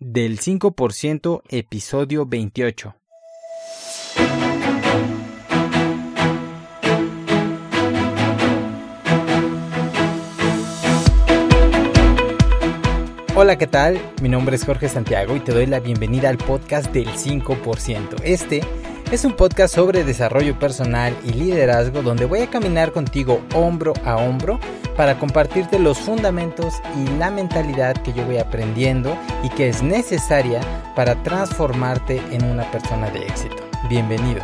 [0.00, 2.96] del 5% episodio 28.
[13.36, 14.00] Hola, ¿qué tal?
[14.20, 18.22] Mi nombre es Jorge Santiago y te doy la bienvenida al podcast del 5%.
[18.22, 18.62] Este
[19.10, 24.16] es un podcast sobre desarrollo personal y liderazgo donde voy a caminar contigo hombro a
[24.16, 24.60] hombro
[24.96, 30.60] para compartirte los fundamentos y la mentalidad que yo voy aprendiendo y que es necesaria
[30.94, 33.56] para transformarte en una persona de éxito.
[33.88, 34.42] Bienvenido.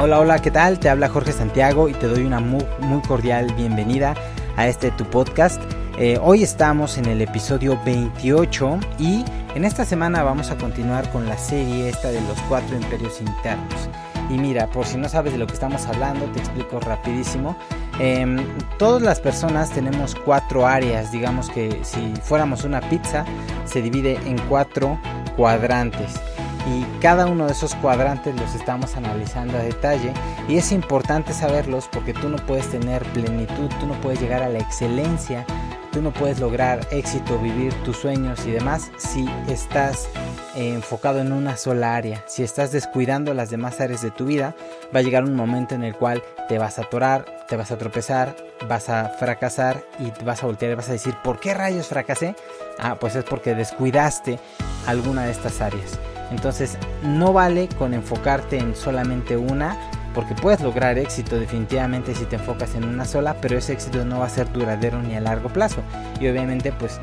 [0.00, 0.80] Hola, hola, ¿qué tal?
[0.80, 2.64] Te habla Jorge Santiago y te doy una muy,
[3.06, 4.14] cordial bienvenida
[4.56, 5.62] a este tu podcast.
[6.02, 9.22] Eh, hoy estamos en el episodio 28 y
[9.54, 13.90] en esta semana vamos a continuar con la serie esta de los cuatro imperios internos.
[14.30, 17.54] Y mira, por si no sabes de lo que estamos hablando, te explico rapidísimo.
[17.98, 18.38] Em,
[18.78, 23.26] todas las personas tenemos cuatro áreas, digamos que si fuéramos una pizza,
[23.66, 24.98] se divide en cuatro
[25.36, 26.18] cuadrantes
[26.66, 30.12] y cada uno de esos cuadrantes los estamos analizando a detalle
[30.48, 34.48] y es importante saberlos porque tú no puedes tener plenitud, tú no puedes llegar a
[34.48, 35.44] la excelencia,
[35.92, 40.08] tú no puedes lograr éxito, vivir tus sueños y demás si estás
[40.54, 42.24] enfocado en una sola área.
[42.26, 44.54] Si estás descuidando las demás áreas de tu vida,
[44.94, 47.78] va a llegar un momento en el cual te vas a atorar, te vas a
[47.78, 48.36] tropezar,
[48.68, 52.34] vas a fracasar y vas a voltear y vas a decir, ¿por qué rayos fracasé?
[52.78, 54.38] Ah, pues es porque descuidaste
[54.86, 55.98] alguna de estas áreas.
[56.30, 59.76] Entonces no vale con enfocarte en solamente una,
[60.14, 64.20] porque puedes lograr éxito definitivamente si te enfocas en una sola, pero ese éxito no
[64.20, 65.82] va a ser duradero ni a largo plazo.
[66.20, 67.00] Y obviamente pues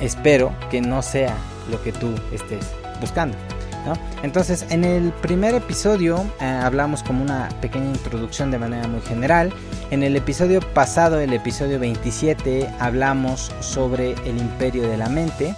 [0.00, 1.34] espero que no sea
[1.70, 2.66] lo que tú estés
[3.00, 3.36] buscando.
[4.22, 9.52] Entonces, en el primer episodio eh, hablamos como una pequeña introducción de manera muy general.
[9.90, 15.54] En el episodio pasado, el episodio 27, hablamos sobre el imperio de la mente.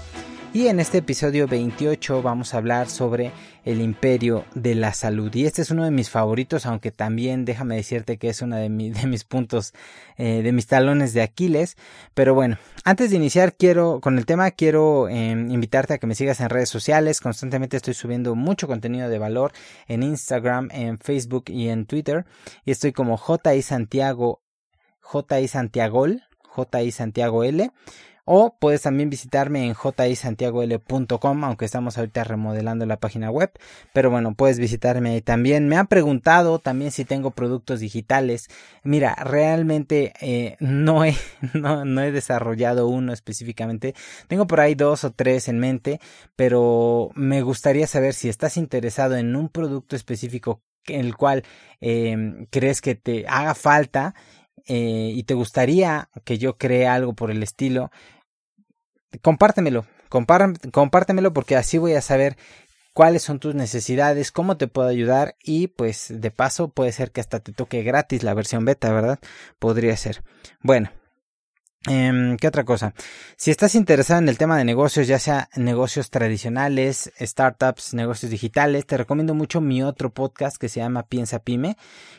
[0.55, 3.33] Y en este episodio 28 vamos a hablar sobre
[3.67, 5.33] el imperio de la salud.
[5.35, 8.71] Y este es uno de mis favoritos, aunque también déjame decirte que es uno de,
[8.71, 9.75] mis puntos,
[10.17, 11.77] eh, de mis talones de Aquiles.
[12.15, 16.15] Pero bueno, antes de iniciar quiero, con el tema, quiero em, invitarte a que me
[16.15, 17.21] sigas en redes sociales.
[17.21, 19.53] Constantemente estoy subiendo mucho contenido de valor
[19.87, 22.25] en Instagram, en Facebook y en Twitter.
[22.65, 24.41] Y estoy como JI Santiago,
[25.03, 26.23] JI Santiagol,
[26.57, 27.71] JI Santiago L.
[28.31, 33.51] O puedes también visitarme en jisantiagol.com, aunque estamos ahorita remodelando la página web.
[33.95, 35.67] Pero bueno, puedes visitarme ahí también.
[35.67, 38.49] Me han preguntado también si tengo productos digitales.
[38.83, 41.17] Mira, realmente eh, no, he,
[41.55, 43.95] no, he desarrollado uno específicamente.
[44.27, 45.99] Tengo por ahí dos o tres en mente,
[46.37, 51.45] pero me gustaría saber si estás interesado en un producto específico en el cual
[51.81, 54.15] eh, crees que te haga falta
[54.67, 57.91] eh, y te gustaría que yo cree algo por el estilo,
[59.23, 62.37] compártemelo, compártemelo porque así voy a saber
[62.93, 67.21] cuáles son tus necesidades, cómo te puedo ayudar y pues de paso puede ser que
[67.21, 69.21] hasta te toque gratis la versión beta, ¿verdad?
[69.59, 70.25] Podría ser.
[70.63, 70.91] Bueno,
[71.87, 72.93] ¿Qué otra cosa?
[73.37, 78.85] Si estás interesado en el tema de negocios, ya sea negocios tradicionales, startups, negocios digitales,
[78.85, 81.77] te recomiendo mucho mi otro podcast que se llama Piensa Pyme,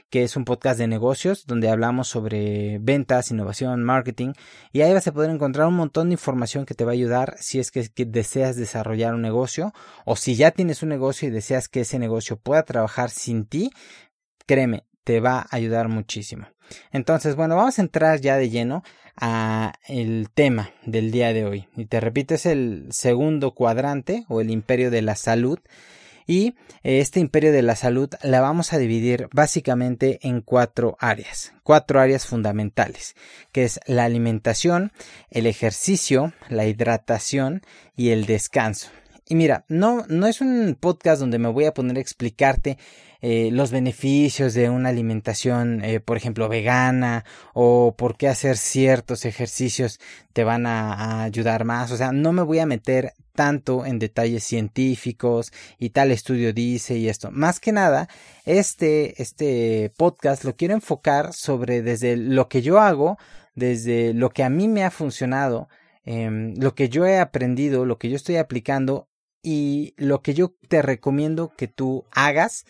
[0.09, 4.31] que es un podcast de negocios donde hablamos sobre ventas, innovación, marketing
[4.71, 7.35] y ahí vas a poder encontrar un montón de información que te va a ayudar
[7.39, 9.73] si es que, que deseas desarrollar un negocio
[10.05, 13.71] o si ya tienes un negocio y deseas que ese negocio pueda trabajar sin ti,
[14.47, 16.47] créeme, te va a ayudar muchísimo.
[16.91, 18.83] Entonces, bueno, vamos a entrar ya de lleno
[19.15, 21.67] a el tema del día de hoy.
[21.75, 25.59] Y te repito, es el segundo cuadrante o el imperio de la salud.
[26.25, 31.99] Y este imperio de la salud la vamos a dividir básicamente en cuatro áreas, cuatro
[31.99, 33.15] áreas fundamentales,
[33.51, 34.91] que es la alimentación,
[35.31, 37.63] el ejercicio, la hidratación
[37.95, 38.89] y el descanso.
[39.31, 42.79] Y mira, no, no es un podcast donde me voy a poner a explicarte
[43.21, 49.25] eh, los beneficios de una alimentación, eh, por ejemplo, vegana o por qué hacer ciertos
[49.25, 49.99] ejercicios
[50.33, 51.91] te van a, ayudar más.
[51.91, 56.97] O sea, no me voy a meter tanto en detalles científicos y tal estudio dice
[56.97, 57.29] y esto.
[57.29, 58.09] Más que nada,
[58.45, 63.19] este, este podcast lo quiero enfocar sobre desde lo que yo hago,
[63.53, 65.69] desde lo que a mí me ha funcionado,
[66.03, 69.09] em, lo que yo he aprendido, lo que yo estoy aplicando
[69.41, 72.65] y lo que yo te recomiendo que tú hagas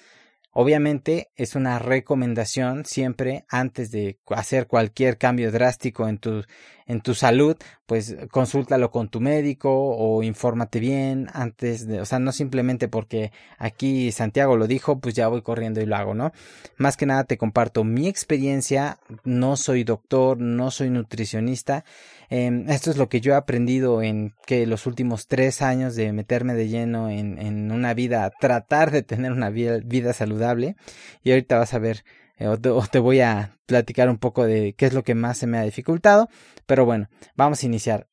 [0.52, 6.44] Obviamente es una recomendación siempre antes de hacer cualquier cambio drástico en tu,
[6.88, 7.56] en tu salud,
[7.86, 13.32] pues consúltalo con tu médico o infórmate bien antes de, o sea, no simplemente porque
[13.60, 16.32] aquí Santiago lo dijo, pues ya voy corriendo y lo hago, ¿no?
[16.78, 21.86] Más que nada te comparto mi experiencia, no soy doctor, no soy nutricionista,
[22.30, 26.14] eh, esto es lo que yo he aprendido en que los últimos tres años de
[26.14, 30.76] meterme de lleno en, en una vida, tratar de tener una vida, vida saludable
[31.24, 32.04] y ahorita vas a ver
[32.40, 35.46] eh, o te, voy a platicar un poco de qué es lo que más se
[35.46, 36.30] me ha dificultado.
[36.66, 38.08] Pero bueno, vamos a iniciar.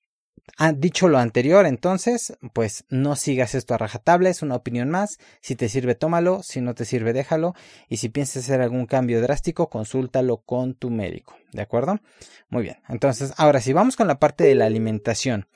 [0.58, 5.18] Ah, dicho lo anterior, entonces, pues no sigas esto a rajatabla, es una opinión más.
[5.40, 6.42] Si te sirve, tómalo.
[6.42, 7.54] Si no te sirve, déjalo.
[7.88, 11.36] Y si piensas hacer algún cambio drástico, consúltalo con tu médico.
[11.52, 12.00] ¿De acuerdo?
[12.48, 12.76] Muy bien.
[12.88, 15.46] Entonces, ahora sí, vamos con la parte de la alimentación.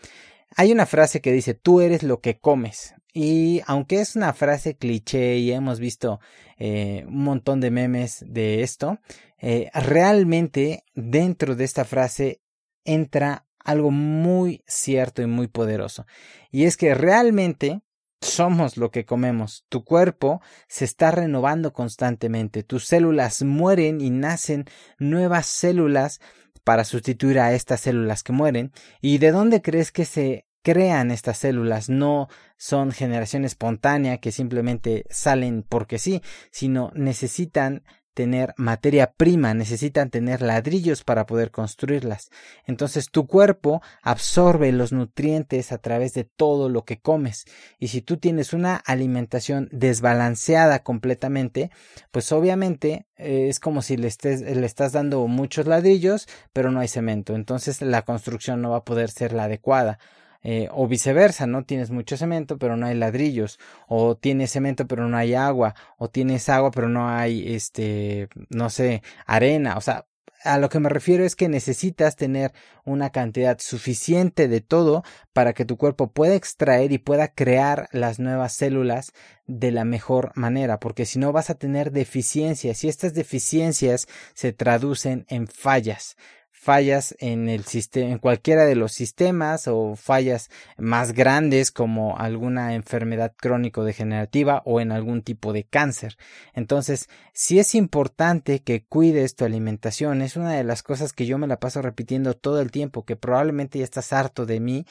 [0.57, 2.95] Hay una frase que dice, tú eres lo que comes.
[3.13, 6.21] Y aunque es una frase cliché y hemos visto
[6.59, 8.99] eh, un montón de memes de esto,
[9.39, 12.41] eh, realmente dentro de esta frase
[12.85, 16.07] entra algo muy cierto y muy poderoso.
[16.51, 17.83] Y es que realmente
[18.21, 19.65] somos lo que comemos.
[19.69, 22.63] Tu cuerpo se está renovando constantemente.
[22.63, 24.67] Tus células mueren y nacen
[24.99, 26.21] nuevas células
[26.65, 28.73] para sustituir a estas células que mueren.
[29.01, 35.05] ¿Y de dónde crees que se crean estas células, no son generación espontánea que simplemente
[35.09, 37.83] salen porque sí, sino necesitan
[38.15, 42.31] tener materia prima, necesitan tener ladrillos para poder construirlas.
[42.67, 47.45] Entonces tu cuerpo absorbe los nutrientes a través de todo lo que comes.
[47.79, 51.71] Y si tú tienes una alimentación desbalanceada completamente,
[52.11, 56.81] pues obviamente eh, es como si le, estés, le estás dando muchos ladrillos, pero no
[56.81, 57.35] hay cemento.
[57.35, 59.99] Entonces la construcción no va a poder ser la adecuada.
[60.43, 61.65] Eh, o viceversa, ¿no?
[61.65, 63.59] Tienes mucho cemento pero no hay ladrillos,
[63.89, 68.71] o tienes cemento pero no hay agua, o tienes agua pero no hay, este, no
[68.71, 70.07] sé, arena, o sea,
[70.43, 72.53] a lo que me refiero es que necesitas tener
[72.85, 78.19] una cantidad suficiente de todo para que tu cuerpo pueda extraer y pueda crear las
[78.19, 79.13] nuevas células
[79.47, 84.53] de la mejor manera, porque si no vas a tener deficiencias y estas deficiencias se
[84.53, 86.17] traducen en fallas
[86.61, 92.75] fallas en el sistema, en cualquiera de los sistemas o fallas más grandes como alguna
[92.75, 96.19] enfermedad crónico degenerativa o en algún tipo de cáncer.
[96.53, 101.39] Entonces, si es importante que cuides tu alimentación, es una de las cosas que yo
[101.39, 104.85] me la paso repitiendo todo el tiempo, que probablemente ya estás harto de mí,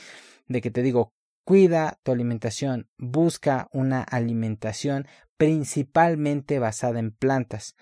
[0.48, 1.14] de que te digo,
[1.44, 5.06] cuida tu alimentación, busca una alimentación
[5.38, 7.76] principalmente basada en plantas.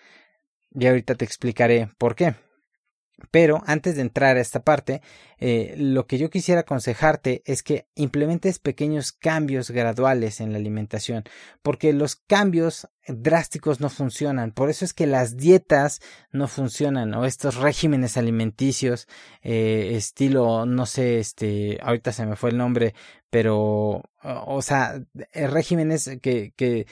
[0.72, 2.36] Y ahorita te explicaré por qué.
[3.32, 5.02] Pero antes de entrar a esta parte,
[5.40, 11.24] eh, lo que yo quisiera aconsejarte es que implementes pequeños cambios graduales en la alimentación,
[11.64, 14.52] porque los cambios drásticos no funcionan.
[14.52, 16.00] Por eso es que las dietas
[16.32, 19.08] no funcionan o estos regímenes alimenticios,
[19.42, 22.94] eh, estilo, no sé, este, ahorita se me fue el nombre,
[23.32, 25.02] pero, o sea,
[25.34, 26.86] eh, regímenes que, que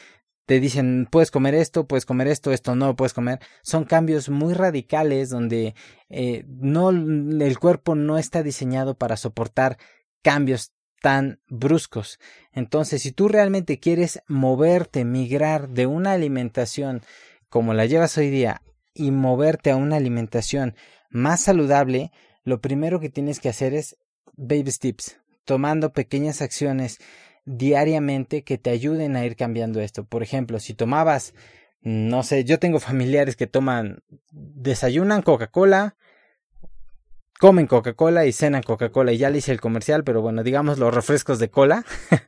[0.45, 3.39] te dicen puedes comer esto, puedes comer esto, esto no puedes comer.
[3.63, 5.75] Son cambios muy radicales donde
[6.09, 9.77] eh, no el cuerpo no está diseñado para soportar
[10.21, 10.71] cambios
[11.01, 12.19] tan bruscos.
[12.51, 17.01] Entonces, si tú realmente quieres moverte, migrar de una alimentación
[17.49, 18.61] como la llevas hoy día
[18.93, 20.75] y moverte a una alimentación
[21.09, 22.11] más saludable,
[22.43, 23.97] lo primero que tienes que hacer es
[24.35, 26.99] baby steps, tomando pequeñas acciones
[27.45, 30.03] diariamente que te ayuden a ir cambiando esto.
[30.03, 31.33] Por ejemplo, si tomabas,
[31.81, 35.95] no sé, yo tengo familiares que toman, desayunan Coca-Cola,
[37.39, 40.93] comen Coca-Cola y cenan Coca-Cola y ya le hice el comercial, pero bueno, digamos los
[40.93, 41.85] refrescos de cola.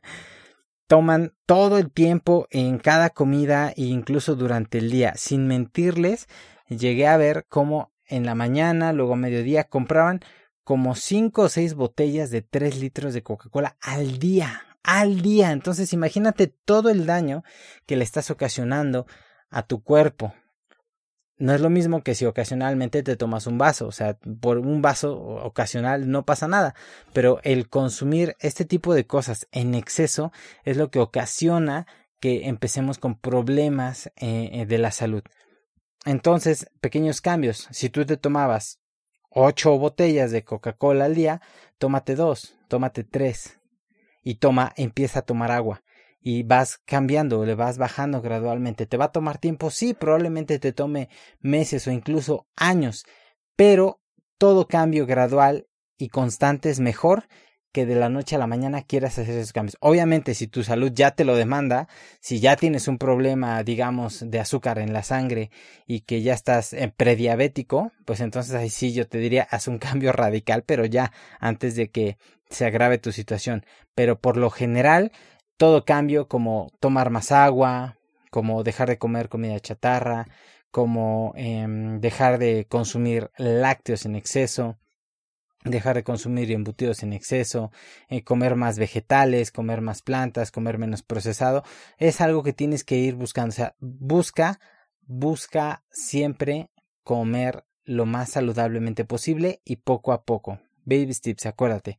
[0.86, 5.12] toman todo el tiempo en cada comida e incluso durante el día.
[5.16, 6.28] Sin mentirles,
[6.68, 10.20] llegué a ver cómo en la mañana, luego a mediodía, compraban
[10.64, 15.52] como cinco o seis botellas de tres litros de Coca-Cola al día al día.
[15.52, 17.44] Entonces imagínate todo el daño
[17.86, 19.06] que le estás ocasionando
[19.50, 20.34] a tu cuerpo.
[21.38, 24.82] No es lo mismo que si ocasionalmente te tomas un vaso, o sea, por un
[24.82, 26.74] vaso ocasional no pasa nada,
[27.12, 30.32] pero el consumir este tipo de cosas en exceso
[30.64, 31.86] es lo que ocasiona
[32.18, 35.22] que empecemos con problemas eh, eh, de la salud.
[36.04, 37.68] Entonces, pequeños cambios.
[37.70, 38.80] Si tú te tomabas
[39.30, 41.40] ocho botellas de Coca-Cola al día,
[41.78, 43.57] tómate dos, tómate tres,
[44.22, 45.82] y toma, empieza a tomar agua
[46.20, 48.86] y vas cambiando, le vas bajando gradualmente.
[48.86, 49.70] ¿Te va a tomar tiempo?
[49.70, 51.08] Sí, probablemente te tome
[51.40, 53.06] meses o incluso años,
[53.56, 54.00] pero
[54.36, 57.28] todo cambio gradual y constante es mejor
[57.72, 59.76] que de la noche a la mañana quieras hacer esos cambios.
[59.80, 61.88] Obviamente, si tu salud ya te lo demanda,
[62.20, 65.50] si ya tienes un problema, digamos, de azúcar en la sangre
[65.86, 69.78] y que ya estás eh, prediabético, pues entonces ahí sí yo te diría, haz un
[69.78, 72.16] cambio radical, pero ya antes de que
[72.50, 73.64] se agrave tu situación.
[73.94, 75.12] Pero por lo general,
[75.56, 77.96] todo cambio como tomar más agua,
[78.30, 80.26] como dejar de comer comida chatarra,
[80.70, 84.78] como em, dejar de consumir lácteos en exceso,
[85.70, 87.70] dejar de consumir embutidos en exceso,
[88.08, 91.64] eh, comer más vegetales, comer más plantas, comer menos procesado,
[91.98, 93.50] es algo que tienes que ir buscando.
[93.50, 94.60] O sea, busca,
[95.02, 96.70] busca siempre
[97.02, 100.60] comer lo más saludablemente posible y poco a poco.
[100.84, 101.98] Baby steps, acuérdate.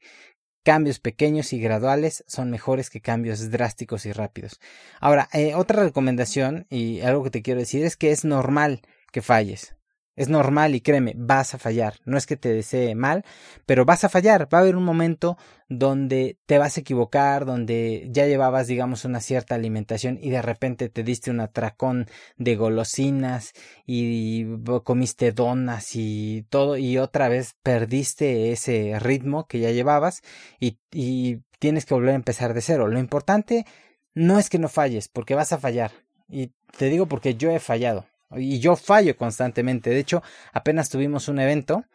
[0.64, 4.60] Cambios pequeños y graduales son mejores que cambios drásticos y rápidos.
[5.00, 9.22] Ahora, eh, otra recomendación y algo que te quiero decir es que es normal que
[9.22, 9.79] falles.
[10.16, 11.96] Es normal y créeme, vas a fallar.
[12.04, 13.24] No es que te desee mal,
[13.66, 14.54] pero vas a fallar.
[14.54, 15.38] Va a haber un momento
[15.70, 20.90] donde te vas a equivocar, donde ya llevabas, digamos, una cierta alimentación y de repente
[20.90, 23.54] te diste un atracón de golosinas
[23.86, 24.46] y
[24.84, 30.22] comiste donas y todo y otra vez perdiste ese ritmo que ya llevabas
[30.60, 30.78] y,
[31.60, 32.88] tienes que volver a empezar de cero.
[32.88, 33.66] Lo importante
[34.14, 35.92] no es que no falles, porque vas a fallar.
[36.30, 38.06] Y te digo porque yo he fallado.
[38.32, 39.90] Y yo fallo constantemente.
[39.90, 40.22] De hecho,
[40.54, 41.86] apenas tuvimos un evento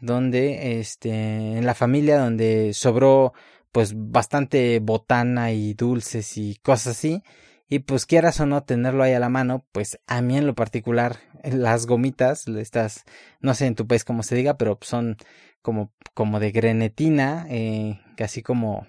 [0.00, 3.32] donde, este, en la familia, donde sobró,
[3.72, 7.22] pues, bastante botana y dulces y cosas así.
[7.68, 10.54] Y pues quieras o no tenerlo ahí a la mano, pues a mí en lo
[10.54, 13.04] particular, las gomitas, estas,
[13.40, 15.16] no sé en tu país cómo se diga, pero son
[15.62, 18.86] como, como de grenetina, eh, casi como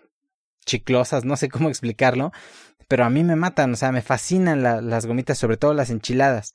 [0.66, 2.32] chiclosas, no sé cómo explicarlo,
[2.88, 6.54] pero a mí me matan, o sea, me fascinan las gomitas, sobre todo las enchiladas.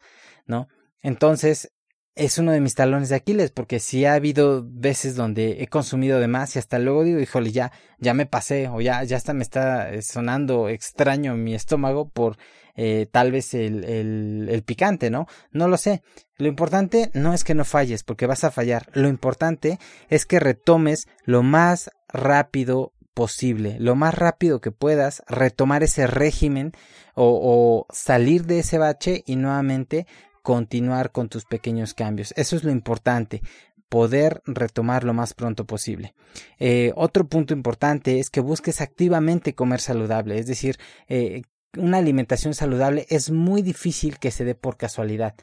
[0.51, 0.69] ¿No?
[1.03, 1.73] Entonces,
[2.15, 6.21] es uno de mis talones de Aquiles, porque si ha habido veces donde he consumido
[6.21, 9.33] de más y hasta luego digo, híjole, ya, ya me pasé, o ya, ya hasta
[9.33, 12.37] me está eh, sonando extraño mi estómago por
[12.77, 15.27] eh, tal vez el, el, el picante, ¿no?
[15.53, 16.03] No lo sé.
[16.37, 18.89] Lo importante no es que no falles, porque vas a fallar.
[18.93, 19.79] Lo importante
[20.09, 26.73] es que retomes lo más rápido posible, lo más rápido que puedas, retomar ese régimen
[27.15, 30.07] o salir de ese bache y nuevamente
[30.43, 32.33] continuar con tus pequeños cambios.
[32.37, 33.43] Eso es lo importante
[33.89, 36.15] poder retomar lo más pronto posible.
[36.59, 40.79] Eh, otro punto importante es que busques activamente comer saludable, es decir,
[41.09, 41.43] eh,
[41.77, 45.35] una alimentación saludable es muy difícil que se dé por casualidad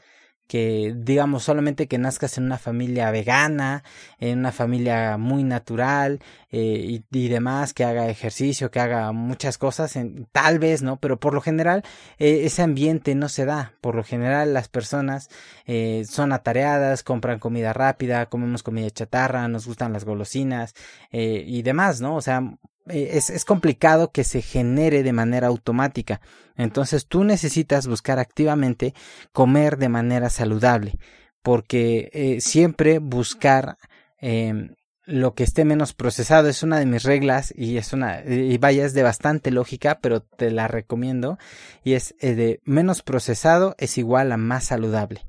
[0.48, 3.84] que digamos solamente que nazcas en una familia vegana,
[4.18, 9.94] en una familia muy natural eh, y, demás, que haga ejercicio, que haga muchas cosas,
[9.96, 10.96] en, tal vez, ¿no?
[10.96, 11.84] Pero por lo general
[12.18, 13.74] eh, ese ambiente no se da.
[13.82, 15.28] Por lo general las personas
[15.66, 20.74] eh, son atareadas, compran comida rápida, comemos comida chatarra, nos gustan las golosinas
[21.12, 22.16] y demás, ¿no?
[22.16, 22.42] O sea,
[22.90, 26.20] es, es, complicado que se genere de manera automática.
[26.56, 28.94] Entonces tú necesitas buscar activamente
[29.32, 30.98] comer de manera saludable,
[31.42, 33.78] porque eh, siempre buscar
[34.20, 34.74] eh,
[35.08, 38.84] lo que esté menos procesado es una de mis reglas y es una y vaya
[38.84, 41.38] es de bastante lógica, pero te la recomiendo
[41.82, 45.22] y es eh, de menos procesado es igual a más saludable.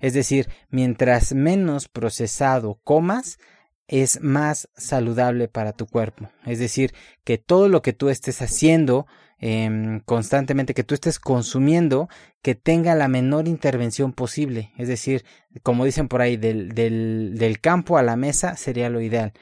[0.00, 3.38] Es decir, mientras menos procesado comas,
[3.88, 6.30] es más saludable para tu cuerpo.
[6.46, 9.06] Es decir, que todo lo que tú estés haciendo
[9.40, 12.08] eh, constantemente, que tú estés consumiendo,
[12.42, 14.72] que tenga la menor intervención posible.
[14.76, 15.24] Es decir,
[15.62, 19.32] como dicen por ahí, del, del, del campo a la mesa sería lo ideal.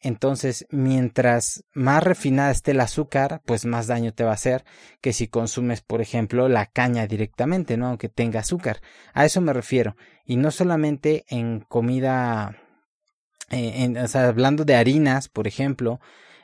[0.00, 4.64] Entonces, mientras más refinada esté el azúcar, pues más daño te va a hacer
[5.00, 7.88] que si consumes, por ejemplo, la caña directamente, ¿no?
[7.88, 8.80] Aunque tenga azúcar.
[9.12, 9.96] A eso me refiero.
[10.24, 12.56] Y no solamente en comida
[13.50, 16.00] eh, sea, hablando de harinas, por ejemplo,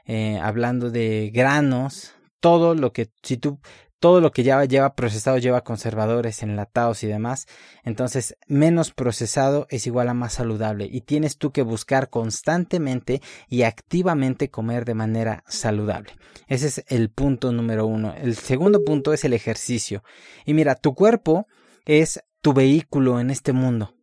[0.07, 3.59] eh, hablando de granos, todo lo que, si tú,
[4.05, 7.47] todo lo que lleva, lleva procesado lleva conservadores, enlatados y demás.
[7.85, 13.63] Entonces, menos procesado es igual a más saludable y tienes tú que buscar constantemente y
[13.63, 16.13] activamente comer de manera saludable.
[16.49, 18.15] Ese es el punto número uno.
[18.15, 20.05] El segundo punto es el ejercicio.
[20.45, 21.47] Y mira, tu cuerpo
[21.87, 23.95] es tu vehículo en este mundo.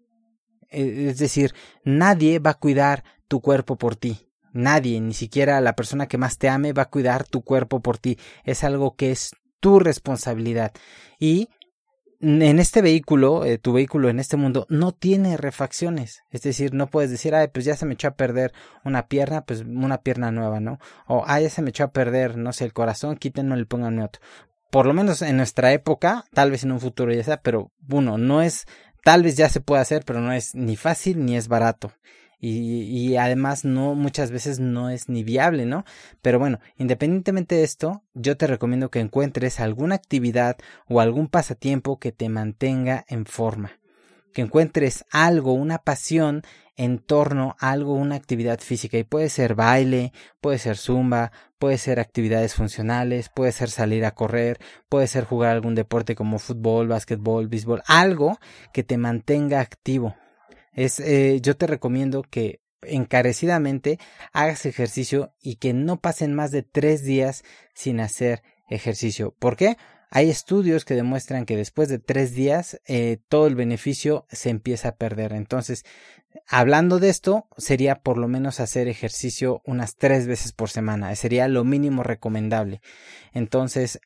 [0.72, 4.28] Eh, es decir, nadie va a cuidar tu cuerpo por ti.
[4.54, 7.98] Nadie, ni siquiera la persona que más te ame va a cuidar tu cuerpo por
[7.98, 8.18] ti.
[8.44, 10.74] Es algo que es tu responsabilidad.
[11.20, 11.50] Y
[12.22, 16.24] en este vehículo, eh, tu vehículo en este mundo, no tiene refacciones.
[16.30, 19.42] Es decir, no puedes decir, ay, pues ya se me echó a perder una pierna,
[19.42, 20.80] pues una pierna nueva, ¿no?
[21.08, 24.00] O, ay, ya se me echó a perder, no sé, el corazón, quítenlo y pongan
[24.00, 24.22] otro.
[24.70, 28.18] Por lo menos en nuestra época, tal vez en un futuro ya sea, pero uno,
[28.18, 28.68] no es
[29.04, 31.92] Tal vez ya se puede hacer, pero no es ni fácil ni es barato.
[32.44, 35.86] y, y, además no muchas veces no es ni viable, ¿no?
[36.24, 42.00] Pero bueno, independientemente de esto, yo te recomiendo que encuentres alguna actividad o algún pasatiempo
[42.00, 43.80] que te mantenga en forma,
[44.34, 46.42] que encuentres algo, una pasión
[46.78, 51.78] en torno a algo, una actividad física y puede ser baile, puede ser zumba, puede
[51.78, 54.60] ser actividades funcionales, puede ser salir a correr,
[54.90, 58.40] puede ser jugar algún deporte como fútbol, básquetbol, béisbol, algo
[58.74, 60.16] que te mantenga activo,
[60.74, 64.00] es, eh, yo te recomiendo que encarecidamente
[64.34, 69.36] hagas ejercicio y que no pasen más de tres días sin hacer ejercicio.
[69.38, 69.78] ¿Por qué?
[70.14, 74.90] Hay estudios que demuestran que después de tres días eh, todo el beneficio se empieza
[74.90, 75.32] a perder.
[75.32, 75.86] Entonces,
[76.50, 81.16] hablando de esto, sería por lo menos hacer ejercicio unas tres veces por semana.
[81.16, 82.82] Sería lo mínimo recomendable.
[83.32, 84.02] Entonces,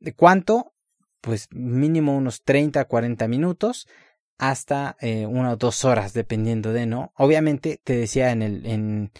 [0.00, 0.72] ¿de cuánto?
[1.20, 3.86] Pues mínimo unos 30 a 40 minutos
[4.38, 7.12] hasta eh, una o dos horas, dependiendo de, ¿no?
[7.16, 9.12] Obviamente te decía en el, en,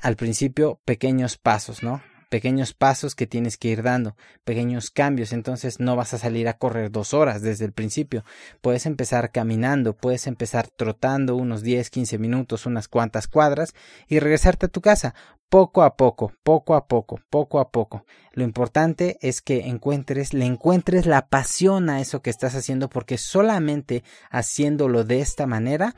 [0.00, 2.00] al principio pequeños pasos, ¿no?
[2.28, 6.58] Pequeños pasos que tienes que ir dando, pequeños cambios, entonces no vas a salir a
[6.58, 8.24] correr dos horas desde el principio.
[8.60, 13.74] Puedes empezar caminando, puedes empezar trotando unos 10, 15 minutos, unas cuantas cuadras
[14.08, 15.14] y regresarte a tu casa
[15.48, 18.04] poco a poco, poco a poco, poco a poco.
[18.32, 23.18] Lo importante es que encuentres, le encuentres la pasión a eso que estás haciendo porque
[23.18, 25.94] solamente haciéndolo de esta manera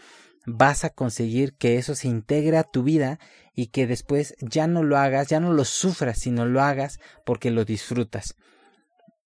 [0.47, 3.19] vas a conseguir que eso se integre a tu vida
[3.61, 7.51] y que después ya no lo hagas, ya no lo sufras, sino lo hagas porque
[7.51, 8.35] lo disfrutas.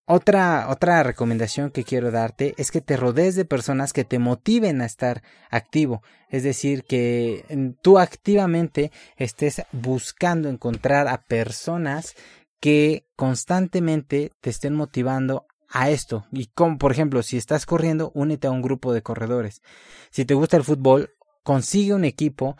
[0.06, 4.80] Otra, otra recomendación que quiero darte es que te rodees de personas que te motiven
[4.80, 6.02] a estar activo.
[6.30, 7.44] Es decir, que
[7.80, 12.16] tú activamente estés buscando encontrar a personas
[12.58, 16.26] que constantemente te estén motivando a esto.
[16.32, 19.62] Y como, por ejemplo, si estás corriendo, únete a un grupo de corredores.
[20.10, 21.14] Si te gusta el fútbol,
[21.44, 22.56] consigue un equipo.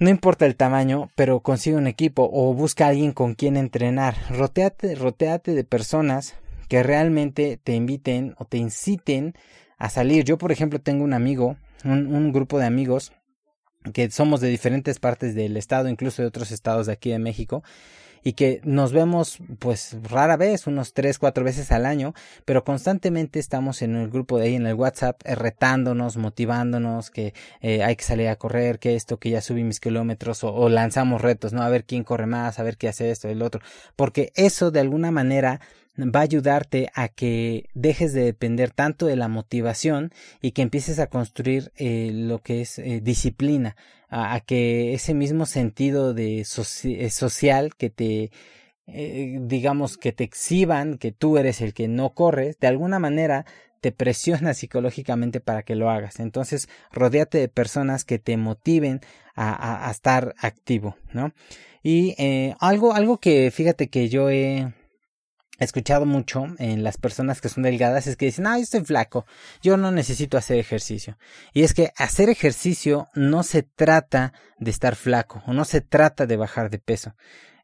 [0.00, 4.16] No importa el tamaño, pero consigue un equipo o busca alguien con quien entrenar.
[4.30, 6.36] Roteate, roteate de personas
[6.68, 9.34] que realmente te inviten o te inciten
[9.76, 10.24] a salir.
[10.24, 13.12] Yo, por ejemplo, tengo un amigo, un, un grupo de amigos
[13.92, 17.62] que somos de diferentes partes del estado, incluso de otros estados de aquí de México,
[18.22, 23.38] y que nos vemos pues rara vez, unos tres, cuatro veces al año, pero constantemente
[23.38, 27.96] estamos en el grupo de ahí en el WhatsApp eh, retándonos, motivándonos, que eh, hay
[27.96, 31.52] que salir a correr, que esto, que ya subí mis kilómetros o, o, lanzamos retos,
[31.52, 31.62] ¿no?
[31.62, 33.60] A ver quién corre más, a ver qué hace esto, el otro,
[33.96, 35.60] porque eso de alguna manera
[36.08, 40.98] va a ayudarte a que dejes de depender tanto de la motivación y que empieces
[40.98, 43.76] a construir eh, lo que es eh, disciplina,
[44.10, 48.30] a, que ese mismo sentido de eh, social que te
[48.86, 53.46] eh, digamos que te exhiban que tú eres el que no corres, de alguna manera
[53.80, 56.20] te presiona psicológicamente para que lo hagas.
[56.20, 59.00] Entonces, rodéate de personas que te motiven
[59.34, 61.32] a, a, a estar activo, ¿no?
[61.82, 64.74] Y eh, algo, algo que fíjate que yo he,
[65.60, 68.84] he escuchado mucho en las personas que son delgadas es que dicen, ah, yo estoy
[68.84, 69.26] flaco,
[69.62, 71.18] yo no necesito hacer ejercicio.
[71.52, 76.26] Y es que hacer ejercicio no se trata de estar flaco o no se trata
[76.26, 77.14] de bajar de peso.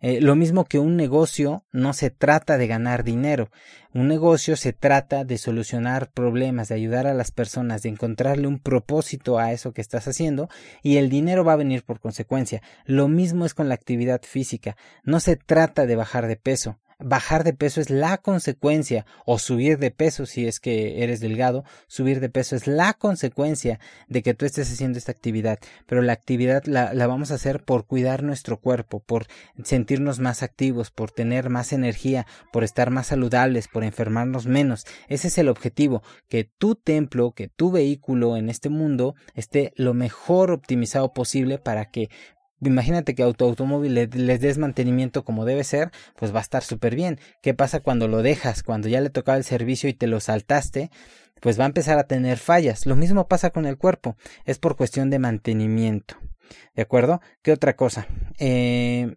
[0.01, 3.51] Eh, lo mismo que un negocio no se trata de ganar dinero.
[3.95, 8.59] Un negocio se trata de solucionar problemas, de ayudar a las personas, de encontrarle un
[8.59, 10.51] propósito a eso que estás haciendo
[10.83, 12.63] y el dinero va a venir por consecuencia.
[12.85, 14.77] Lo mismo es con la actividad física.
[15.03, 19.79] No se trata de bajar de peso bajar de peso es la consecuencia, o subir
[19.79, 24.35] de peso si es que eres delgado, subir de peso es la consecuencia de que
[24.35, 25.59] tú estés haciendo esta actividad.
[25.87, 29.27] Pero la actividad la, la, vamos a hacer por cuidar nuestro cuerpo, por
[29.63, 34.85] sentirnos más activos, por tener más energía, por estar más saludables, por enfermarnos menos.
[35.09, 39.95] Ese es el objetivo, que tu templo, que tu vehículo en este mundo esté lo
[39.95, 42.11] mejor optimizado posible para que
[42.61, 46.43] Imagínate que a tu automóvil le, les des mantenimiento como debe ser, pues va a
[46.43, 47.19] estar súper bien.
[47.43, 48.63] ¿Qué pasa cuando lo dejas?
[48.63, 50.91] Cuando ya le tocaba el servicio y te lo saltaste,
[51.41, 52.87] pues va a empezar a tener fallas.
[52.87, 56.17] Lo mismo pasa con el cuerpo, es por cuestión de mantenimiento.
[56.75, 57.21] ¿De acuerdo?
[57.43, 58.07] ¿Qué otra cosa?
[58.39, 59.17] Eh,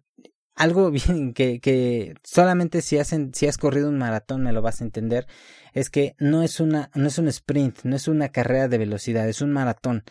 [0.60, 4.84] algo bien que, solamente si, hacen, si has corrido un maratón me lo vas a
[4.84, 5.26] entender,
[5.72, 9.28] es que no es una, no es un sprint, no es una carrera de velocidad,
[9.28, 10.04] es un maratón.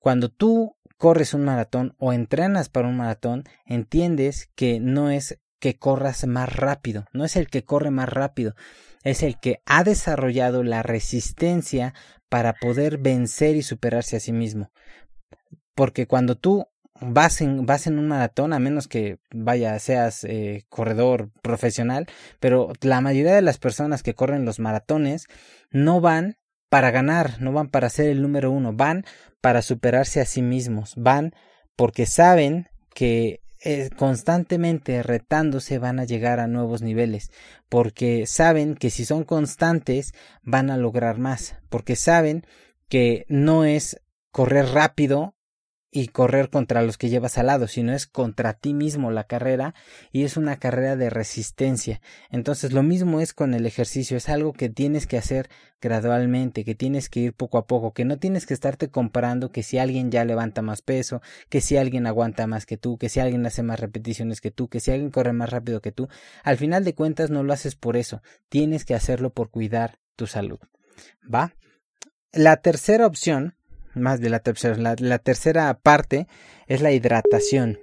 [0.00, 5.76] Cuando tú corres un maratón o entrenas para un maratón, entiendes que no es que
[5.76, 8.54] corras más rápido, no es el que corre más rápido,
[9.02, 11.94] es el que ha desarrollado la resistencia
[12.28, 14.70] para poder vencer y superarse a sí mismo.
[15.74, 16.68] Porque cuando tú
[17.00, 22.06] vas en, un maratón, a menos que vaya, seas eh, corredor profesional,
[22.40, 25.26] pero la mayoría de las personas que corren los maratones
[25.70, 26.36] no van
[26.68, 29.04] para ganar, no van para ser el número uno, van
[29.40, 31.32] para superarse a sí mismos, van
[31.76, 37.30] porque saben que eh, constantemente retándose van a llegar a nuevos niveles,
[37.68, 42.44] porque saben que si son constantes van a lograr más, porque saben
[42.88, 45.35] que no es correr rápido
[45.96, 49.74] y correr contra los que llevas al lado, sino es contra ti mismo la carrera
[50.12, 52.02] y es una carrera de resistencia.
[52.30, 55.48] Entonces lo mismo es con el ejercicio, es algo que tienes que hacer
[55.80, 59.62] gradualmente, que tienes que ir poco a poco, que no tienes que estarte comparando que
[59.62, 63.20] si alguien ya levanta más peso, que si alguien aguanta más que tú, que si
[63.20, 66.08] alguien hace más repeticiones que tú, que si alguien corre más rápido que tú.
[66.44, 70.26] Al final de cuentas no lo haces por eso, tienes que hacerlo por cuidar tu
[70.26, 70.58] salud.
[71.32, 71.54] ¿Va?
[72.32, 73.54] La tercera opción
[73.96, 74.76] más de la tercera.
[74.98, 76.28] La, tercera parte
[76.66, 77.80] es la hidratación.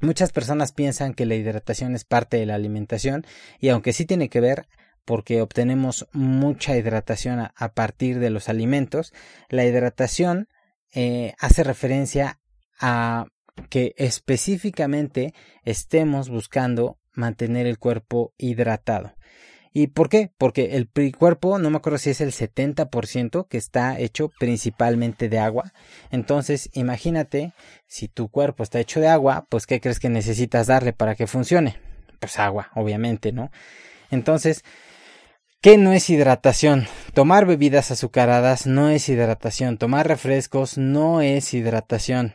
[0.00, 3.24] Muchas personas piensan que la hidratación es parte de la alimentación
[3.58, 4.66] y aunque sí tiene que ver
[5.04, 9.12] porque obtenemos mucha hidratación a, partir de los alimentos,
[9.48, 10.48] la hidratación
[10.92, 12.40] eh, hace referencia
[12.80, 13.26] a
[13.68, 19.14] que específicamente estemos buscando mantener el cuerpo hidratado.
[19.72, 20.30] ¿Y por qué?
[20.36, 25.38] Porque el cuerpo, no me acuerdo si es el 70% que está hecho principalmente de
[25.38, 25.72] agua.
[26.10, 27.52] Entonces, imagínate,
[27.86, 31.26] si tu cuerpo está hecho de agua, pues ¿qué crees que necesitas darle para que
[31.26, 31.76] funcione?
[32.20, 33.50] Pues agua, obviamente, ¿no?
[34.10, 34.62] Entonces,
[35.62, 36.88] ¿Qué no es hidratación?
[37.14, 39.78] Tomar bebidas azucaradas no es hidratación.
[39.78, 42.34] Tomar refrescos no es hidratación.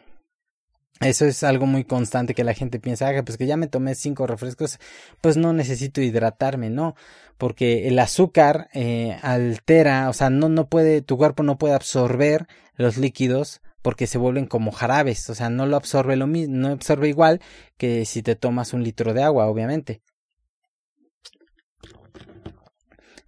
[0.99, 3.93] Eso es algo muy constante que la gente piensa, ah, pues que ya me tomé
[3.93, 4.79] cinco refrescos,
[5.21, 6.95] pues no necesito hidratarme, no,
[7.37, 12.47] porque el azúcar eh, altera, o sea, no, no puede, tu cuerpo no puede absorber
[12.75, 16.67] los líquidos porque se vuelven como jarabes, o sea, no lo absorbe lo mismo, no
[16.69, 17.41] absorbe igual
[17.77, 20.01] que si te tomas un litro de agua, obviamente.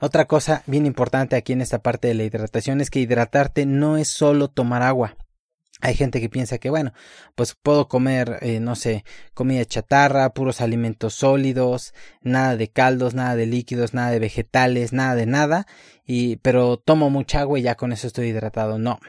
[0.01, 3.97] Otra cosa bien importante aquí en esta parte de la hidratación es que hidratarte no
[3.97, 5.17] es solo tomar agua.
[5.81, 6.91] Hay gente que piensa que, bueno,
[7.35, 13.35] pues puedo comer, eh, no sé, comida chatarra, puros alimentos sólidos, nada de caldos, nada
[13.37, 15.67] de líquidos, nada de vegetales, nada de nada,
[16.05, 18.77] y, pero tomo mucha agua y ya con eso estoy hidratado.
[18.77, 18.99] No,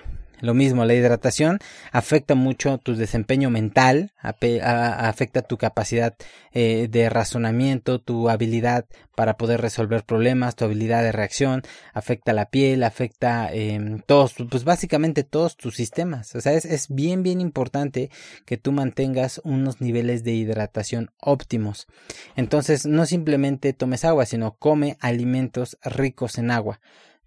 [0.40, 1.59] lo mismo, la hidratación
[1.92, 6.14] afecta mucho tu desempeño mental, afecta tu capacidad
[6.53, 12.46] eh, de razonamiento, tu habilidad para poder resolver problemas, tu habilidad de reacción, afecta la
[12.46, 16.35] piel, afecta eh, todos, pues básicamente todos tus sistemas.
[16.35, 18.11] O sea, es, es bien, bien importante
[18.46, 21.87] que tú mantengas unos niveles de hidratación óptimos.
[22.35, 26.81] Entonces, no simplemente tomes agua, sino come alimentos ricos en agua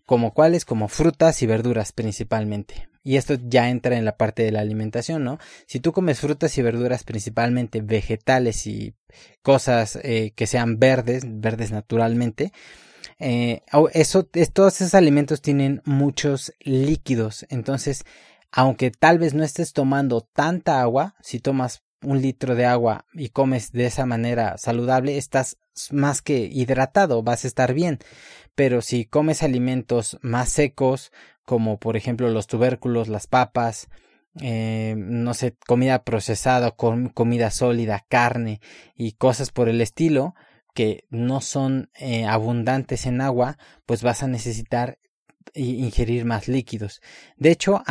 [0.06, 2.93] como cuáles, como frutas y verduras principalmente.
[3.04, 5.38] Y esto ya entra en la parte de la alimentación, ¿no?
[5.68, 8.96] Si tú comes frutas y verduras principalmente vegetales y
[9.42, 12.54] cosas eh, que sean verdes, verdes naturalmente,
[13.20, 13.62] eh,
[13.94, 17.46] eso, todos esos alimentos tienen muchos líquidos.
[17.50, 18.06] Entonces,
[18.52, 23.30] aunque tal vez no estés tomando tanta agua, si tomas un litro de agua y
[23.30, 25.58] comes de esa manera saludable, estás
[25.92, 28.00] más que hidratado, vas a estar bien.
[28.56, 31.12] Pero si comes alimentos más secos,
[31.46, 33.90] como por ejemplo los tubérculos, las papas,
[34.42, 38.62] eh, no sé, comida procesada, comida sólida, carne
[38.96, 40.36] y cosas por el estilo,
[40.74, 44.98] que no son eh, abundantes en agua, pues vas a necesitar
[45.54, 47.02] ingerir más líquidos.
[47.38, 47.84] De hecho,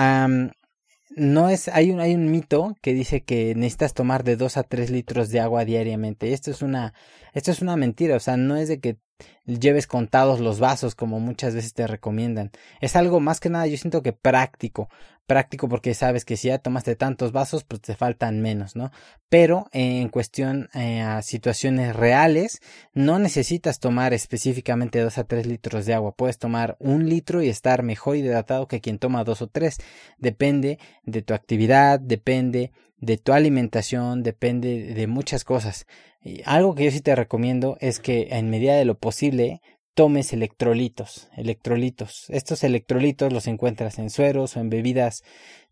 [1.16, 4.62] no es, hay un, hay un mito que dice que necesitas tomar de 2 a
[4.62, 6.32] 3 litros de agua diariamente.
[6.32, 6.94] Esto es una,
[7.32, 8.98] esto es una mentira, o sea, no es de que
[9.44, 12.50] lleves contados los vasos como muchas veces te recomiendan.
[12.80, 14.88] Es algo más que nada yo siento que práctico,
[15.32, 18.90] práctico porque sabes que si ya tomaste tantos vasos pues te faltan menos, ¿no?
[19.30, 22.60] Pero en cuestión eh, a situaciones reales
[22.92, 27.48] no necesitas tomar específicamente dos a tres litros de agua, puedes tomar un litro y
[27.48, 29.78] estar mejor hidratado que quien toma dos o tres,
[30.18, 35.86] depende de tu actividad, depende de tu alimentación, depende de muchas cosas.
[36.22, 39.62] Y algo que yo sí te recomiendo es que en medida de lo posible
[39.94, 42.26] tomes electrolitos, electrolitos.
[42.28, 45.22] Estos electrolitos los encuentras en sueros o en bebidas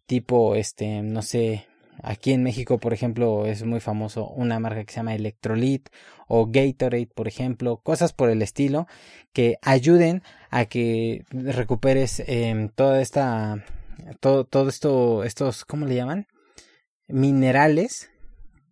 [0.06, 1.66] tipo, este, no sé,
[2.02, 5.88] aquí en México, por ejemplo, es muy famoso una marca que se llama Electrolit
[6.28, 8.86] o Gatorade, por ejemplo, cosas por el estilo
[9.32, 13.64] que ayuden a que recuperes eh, toda esta,
[14.20, 16.26] todo, todo esto, estos, ¿cómo le llaman?
[17.12, 18.10] minerales,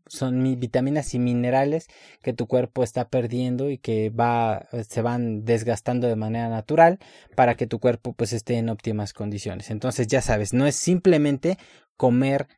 [0.09, 1.88] son vitaminas y minerales
[2.23, 6.99] que tu cuerpo está perdiendo y que va, se van desgastando de manera natural
[7.35, 9.71] para que tu cuerpo pues esté en óptimas condiciones.
[9.71, 11.59] Entonces ya sabes, no es simplemente
[11.97, 12.49] comer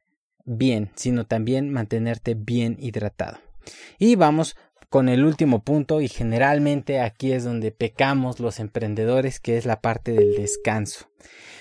[0.45, 3.39] bien, sino también mantenerte bien hidratado.
[3.99, 4.57] Y vamos
[4.90, 9.81] con el último punto y generalmente aquí es donde pecamos los emprendedores, que es la
[9.81, 11.07] parte del descanso.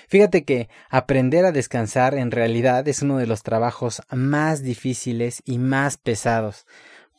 [0.08, 5.58] Fíjate que aprender a descansar en realidad es uno de los trabajos más difíciles y
[5.58, 6.66] más pesados.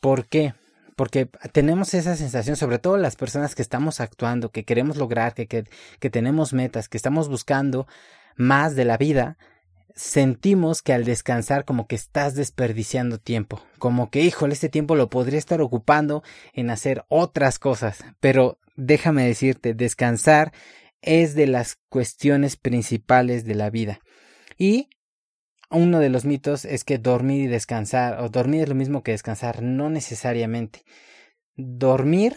[0.00, 0.54] ¿Por qué?
[0.96, 5.46] Porque tenemos esa sensación, sobre todo las personas que estamos actuando, que queremos lograr, que,
[5.46, 5.64] que,
[5.98, 7.86] que tenemos metas, que estamos buscando
[8.36, 9.38] más de la vida,
[9.94, 15.08] sentimos que al descansar como que estás desperdiciando tiempo, como que híjole, este tiempo lo
[15.08, 20.52] podría estar ocupando en hacer otras cosas, pero déjame decirte, descansar
[21.00, 24.00] es de las cuestiones principales de la vida.
[24.56, 24.88] Y
[25.70, 29.12] uno de los mitos es que dormir y descansar, o dormir es lo mismo que
[29.12, 30.84] descansar, no necesariamente.
[31.56, 32.36] Dormir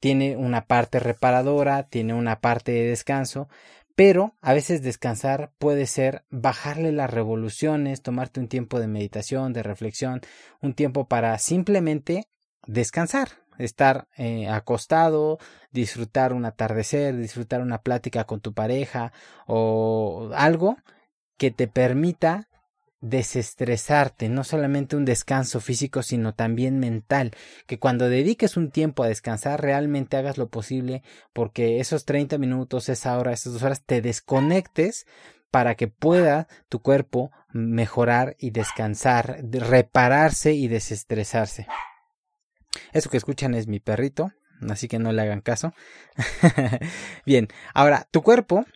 [0.00, 3.48] tiene una parte reparadora, tiene una parte de descanso,
[3.96, 9.62] pero a veces descansar puede ser bajarle las revoluciones, tomarte un tiempo de meditación, de
[9.62, 10.20] reflexión,
[10.60, 12.28] un tiempo para simplemente
[12.66, 15.38] descansar, estar eh, acostado,
[15.72, 19.12] disfrutar un atardecer, disfrutar una plática con tu pareja
[19.46, 20.76] o algo
[21.38, 22.48] que te permita
[23.00, 27.32] desestresarte, no solamente un descanso físico, sino también mental,
[27.66, 32.88] que cuando dediques un tiempo a descansar realmente hagas lo posible porque esos 30 minutos,
[32.88, 35.06] esa hora, esas dos horas te desconectes
[35.50, 41.66] para que pueda tu cuerpo mejorar y descansar, repararse y desestresarse.
[42.92, 44.32] Eso que escuchan es mi perrito,
[44.68, 45.72] así que no le hagan caso.
[47.26, 48.66] Bien, ahora tu cuerpo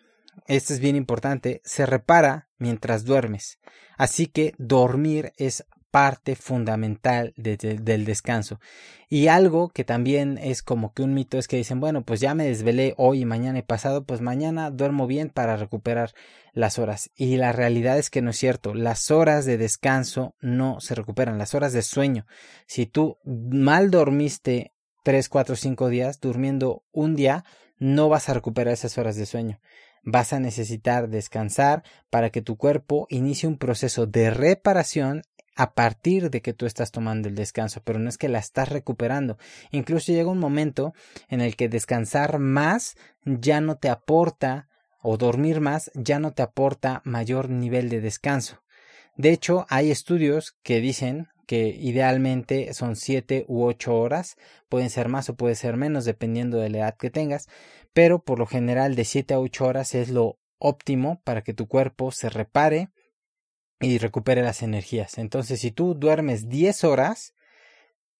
[0.46, 3.58] esto es bien importante, se repara mientras duermes.
[3.98, 8.60] Así que dormir es parte fundamental del descanso.
[9.08, 12.34] Y algo que también es como que un mito es que dicen, bueno, pues ya
[12.34, 16.12] me desvelé hoy mañana y pasado, pues mañana duermo bien para recuperar
[16.52, 17.10] las horas.
[17.16, 18.72] Y la realidad es que no es cierto.
[18.72, 22.26] Las horas de descanso no se recuperan, las horas de sueño.
[22.66, 27.44] Si tú mal dormiste tres, cuatro, cinco días, durmiendo un día,
[27.78, 29.60] no vas a recuperar esas horas de sueño
[30.02, 35.22] vas a necesitar descansar para que tu cuerpo inicie un proceso de reparación
[35.56, 38.70] a partir de que tú estás tomando el descanso, pero no es que la estás
[38.70, 39.36] recuperando.
[39.70, 40.94] Incluso llega un momento
[41.28, 44.68] en el que descansar más ya no te aporta
[45.02, 48.62] o dormir más ya no te aporta mayor nivel de descanso.
[49.16, 54.36] De hecho, hay estudios que dicen que idealmente son 7 u 8 horas,
[54.68, 57.48] pueden ser más o puede ser menos dependiendo de la edad que tengas,
[57.92, 61.66] pero por lo general de 7 a 8 horas es lo óptimo para que tu
[61.66, 62.90] cuerpo se repare
[63.80, 65.18] y recupere las energías.
[65.18, 67.34] Entonces, si tú duermes 10 horas,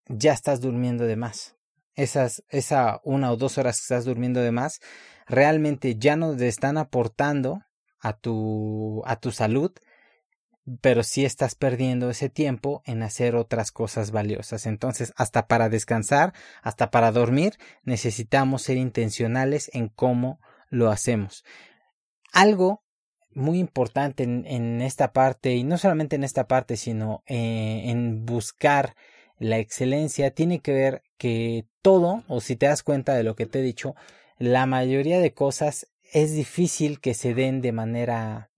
[0.08, 1.54] ya estás durmiendo de más.
[1.94, 4.80] Esas, esa una o dos horas que estás durmiendo de más,
[5.28, 7.62] realmente ya no te están aportando
[8.00, 9.70] a tu, a tu salud,
[10.80, 14.66] pero sí estás perdiendo ese tiempo en hacer otras cosas valiosas.
[14.66, 21.44] Entonces, hasta para descansar, hasta para dormir, necesitamos ser intencionales en cómo lo hacemos.
[22.32, 22.82] Algo
[23.32, 28.96] muy importante en, esta parte, y no solamente en esta parte, sino eh, en buscar
[29.38, 33.46] la excelencia, tiene que ver que todo, o si te das cuenta de lo que
[33.46, 33.94] te he dicho,
[34.38, 38.49] la mayoría de cosas es difícil que se den de manera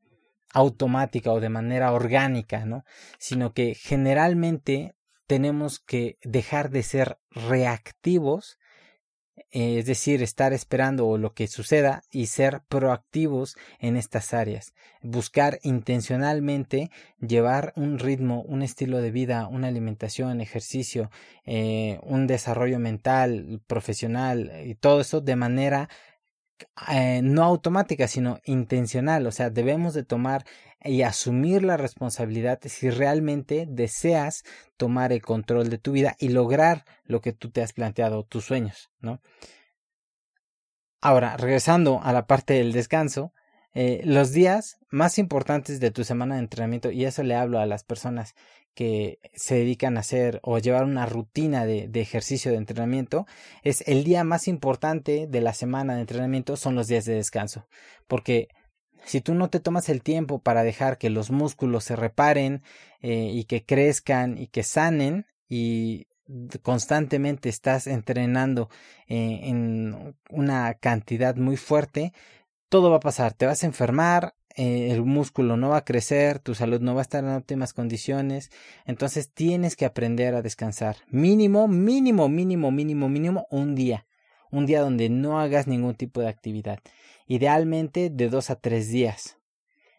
[0.52, 2.84] automática o de manera orgánica, ¿no?
[3.18, 4.94] Sino que generalmente
[5.26, 8.58] tenemos que dejar de ser reactivos,
[9.50, 14.74] eh, es decir, estar esperando lo que suceda y ser proactivos en estas áreas.
[15.00, 21.10] Buscar intencionalmente llevar un ritmo, un estilo de vida, una alimentación, ejercicio,
[21.46, 25.88] eh, un desarrollo mental, profesional y todo eso de manera
[26.88, 29.26] eh, no automática, sino intencional.
[29.26, 30.44] O sea, debemos de tomar
[30.84, 34.42] y asumir la responsabilidad si realmente deseas
[34.76, 38.44] tomar el control de tu vida y lograr lo que tú te has planteado, tus
[38.44, 39.20] sueños, ¿no?
[41.00, 43.32] Ahora, regresando a la parte del descanso,
[43.74, 47.66] eh, los días más importantes de tu semana de entrenamiento, y eso le hablo a
[47.66, 48.34] las personas
[48.74, 53.26] que se dedican a hacer o llevar una rutina de, de, ejercicio de entrenamiento,
[53.62, 57.66] es el día más importante de la semana de entrenamiento son los días de descanso.
[58.08, 58.48] Porque
[59.04, 62.62] si tú no te tomas el tiempo para dejar que los músculos se reparen
[63.00, 66.06] eh, y que crezcan y que sanen y
[66.62, 68.70] constantemente estás entrenando
[69.06, 72.12] eh, en una cantidad muy fuerte,
[72.68, 76.38] todo va a pasar, te vas a enfermar, eh, el músculo no va a crecer,
[76.38, 78.50] tu salud no va a estar en óptimas condiciones,
[78.84, 80.96] entonces tienes que aprender a descansar.
[81.08, 84.06] Mínimo, mínimo, mínimo, mínimo, mínimo un día.
[84.50, 86.80] Un día donde no hagas ningún tipo de actividad.
[87.26, 89.38] Idealmente de dos a tres días.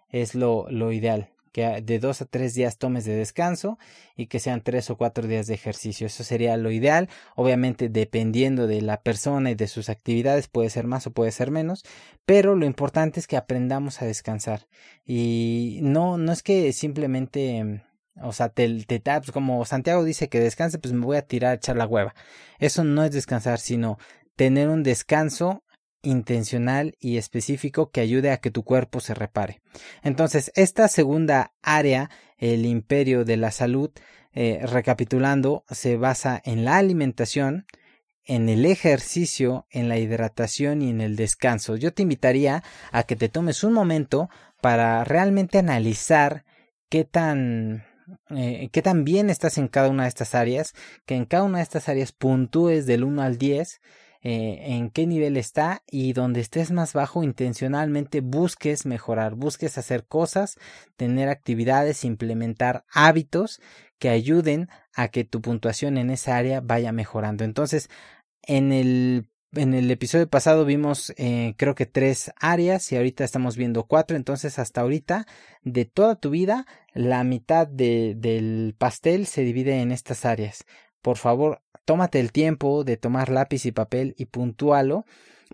[0.09, 1.32] Es lo, lo ideal.
[1.53, 3.79] Que de dos a tres días tomes de descanso
[4.17, 6.07] y que sean tres o cuatro días de ejercicio.
[6.07, 7.07] Eso sería lo ideal.
[7.35, 11.51] Obviamente, dependiendo de la persona y de sus actividades, puede ser más o puede ser
[11.51, 11.85] menos,
[12.25, 14.67] pero lo importante es que aprendamos a descansar.
[15.05, 17.83] Y no, no es que simplemente
[18.21, 21.51] o sea, te, te pues, como Santiago dice que descanse, pues me voy a tirar
[21.51, 22.13] a echar la hueva.
[22.59, 23.97] Eso no es descansar, sino
[24.35, 25.63] tener un descanso
[26.03, 29.61] intencional y específico que ayude a que tu cuerpo se repare.
[30.03, 33.89] Entonces, esta segunda área, el imperio de la salud,
[34.33, 37.65] eh, recapitulando, se basa en la alimentación,
[38.25, 41.75] en el ejercicio, en la hidratación y en el descanso.
[41.75, 44.29] Yo te invitaría a que te tomes un momento
[44.61, 46.45] para realmente analizar
[46.89, 47.83] qué tan
[48.29, 50.73] eh, qué tan bien estás en cada una de estas áreas,
[51.05, 53.81] que en cada una de estas áreas puntúes del 1 al 10
[54.23, 60.05] eh, en qué nivel está y donde estés más bajo intencionalmente busques mejorar, busques hacer
[60.05, 60.57] cosas,
[60.95, 63.61] tener actividades, implementar hábitos
[63.99, 67.43] que ayuden a que tu puntuación en esa área vaya mejorando.
[67.43, 67.89] Entonces,
[68.43, 73.55] en el en el episodio pasado vimos eh, creo que tres áreas y ahorita estamos
[73.55, 74.17] viendo cuatro.
[74.17, 75.27] Entonces hasta ahorita
[75.61, 80.65] de toda tu vida la mitad de, del pastel se divide en estas áreas.
[81.03, 85.05] Por favor, tómate el tiempo de tomar lápiz y papel y puntúalo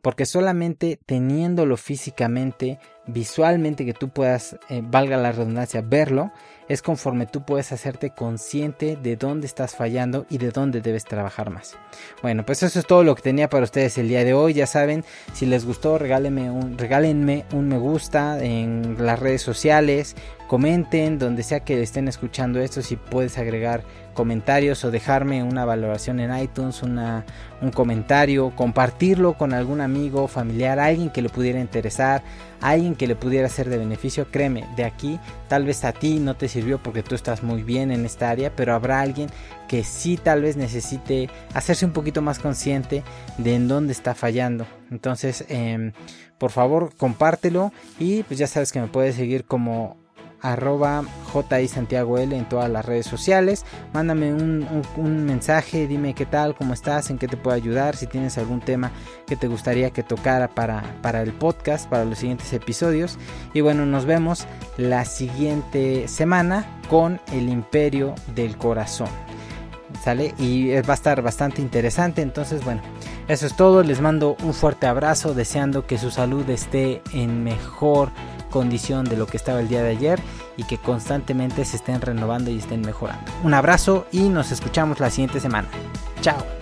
[0.02, 6.32] porque solamente teniéndolo físicamente, visualmente que tú puedas, eh, valga la redundancia, verlo,
[6.68, 11.50] es conforme tú puedes hacerte consciente de dónde estás fallando y de dónde debes trabajar
[11.50, 11.76] más.
[12.22, 14.54] Bueno, pues eso es todo lo que tenía para ustedes el día de hoy.
[14.54, 20.16] Ya saben, si les gustó, regálenme un, regálenme un me gusta en las redes sociales,
[20.48, 23.84] comenten donde sea que estén escuchando esto, si puedes agregar
[24.20, 27.26] comentarios o dejarme una valoración en iTunes, una,
[27.62, 32.22] un comentario, compartirlo con algún amigo, familiar, alguien que le pudiera interesar,
[32.60, 34.30] alguien que le pudiera ser de beneficio.
[34.30, 37.92] Créeme, de aquí tal vez a ti no te sirvió porque tú estás muy bien
[37.92, 39.30] en esta área, pero habrá alguien
[39.70, 43.06] que sí tal vez necesite hacerse un poquito más consciente
[43.38, 44.68] de en dónde está fallando.
[44.92, 45.94] Entonces, em,
[46.38, 49.96] por favor, compártelo y pues ya sabes que me puedes seguir como
[50.42, 53.66] arroba JI Santiago L en todas las redes sociales.
[53.94, 58.38] Mándame un, mensaje, dime qué tal, cómo estás, en qué te puedo ayudar, si tienes
[58.38, 58.92] algún tema
[59.28, 63.18] que te gustaría que tocara para, para el podcast, para los siguientes episodios.
[63.54, 64.46] Y bueno, nos vemos
[64.78, 69.10] la siguiente semana con el imperio del corazón.
[70.04, 70.34] ¿Sale?
[70.38, 72.22] Y va a estar bastante interesante.
[72.22, 72.82] Entonces, bueno,
[73.28, 73.84] eso es todo.
[73.84, 78.12] Les mando un fuerte abrazo, deseando que su salud esté en mejor
[78.50, 80.20] condición de lo que estaba el día de ayer
[80.58, 83.32] y que constantemente se estén renovando y estén mejorando.
[83.44, 85.70] Un abrazo y nos escuchamos la siguiente semana.
[86.22, 86.59] Chao.